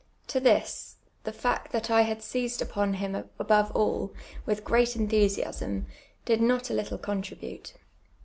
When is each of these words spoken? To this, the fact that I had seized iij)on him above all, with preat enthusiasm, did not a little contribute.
To 0.29 0.39
this, 0.39 0.95
the 1.25 1.31
fact 1.31 1.71
that 1.73 1.91
I 1.91 2.01
had 2.01 2.23
seized 2.23 2.59
iij)on 2.61 2.95
him 2.95 3.29
above 3.37 3.69
all, 3.75 4.11
with 4.47 4.65
preat 4.65 4.95
enthusiasm, 4.95 5.85
did 6.25 6.41
not 6.41 6.71
a 6.71 6.73
little 6.73 6.97
contribute. 6.97 7.75